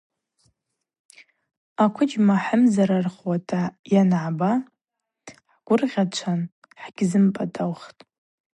Аквыджьма 1.83 2.35
хӏымзарархауата 2.43 3.61
йаныгӏба 3.91 4.51
хӏгвыргъьачӏван 5.63 6.41
хӏгьымпӏатӏаухтӏ. 6.81 8.01